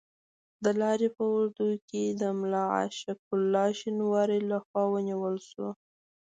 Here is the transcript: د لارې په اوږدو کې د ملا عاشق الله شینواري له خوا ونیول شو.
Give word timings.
د 0.63 0.65
لارې 0.81 1.09
په 1.15 1.23
اوږدو 1.31 1.69
کې 1.89 2.03
د 2.21 2.23
ملا 2.39 2.63
عاشق 2.75 3.19
الله 3.37 3.67
شینواري 3.79 4.39
له 4.49 4.57
خوا 4.65 4.83
ونیول 4.93 5.35
شو. 5.49 5.67